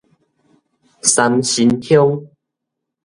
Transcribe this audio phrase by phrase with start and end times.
[1.03, 2.27] 三星鄉